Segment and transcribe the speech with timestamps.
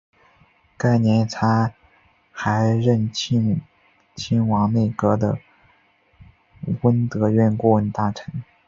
[0.77, 1.75] 该年他
[2.31, 3.61] 还任庆
[4.15, 5.37] 亲王内阁的
[6.59, 8.43] 弼德院顾问大臣。